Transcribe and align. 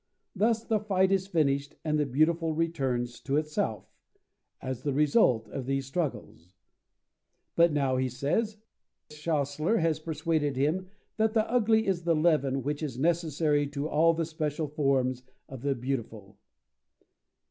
Thus 0.35 0.63
the 0.63 0.79
fight 0.79 1.11
is 1.11 1.27
finished 1.27 1.75
and 1.85 1.99
the 1.99 2.07
Beautiful 2.07 2.53
returns 2.55 3.19
to 3.19 3.37
itself, 3.37 3.85
as 4.59 4.81
the 4.81 4.93
result 4.93 5.47
of 5.49 5.67
these 5.67 5.85
struggles. 5.85 6.55
But 7.55 7.71
now, 7.71 7.97
he 7.97 8.09
says, 8.09 8.57
Schasler 9.11 9.77
has 9.77 9.99
persuaded 9.99 10.55
him 10.57 10.89
that 11.17 11.33
the 11.35 11.47
Ugly 11.47 11.85
is 11.85 12.01
the 12.01 12.15
leaven 12.15 12.63
which 12.63 12.81
is 12.81 12.97
necessary 12.97 13.67
to 13.67 13.87
all 13.87 14.15
the 14.15 14.25
special 14.25 14.67
forms 14.67 15.21
of 15.47 15.61
the 15.61 15.75
Beautiful. 15.75 16.39